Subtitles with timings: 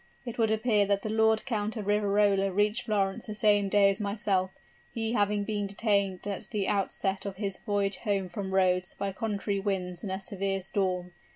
[0.25, 3.99] It would appear that the Lord Count of Riverola reached Florence the same day as
[3.99, 4.49] myself,
[4.91, 9.59] he having been detained at the outset of his voyage home from Rhodes by contrary
[9.59, 11.11] winds and a severe storm.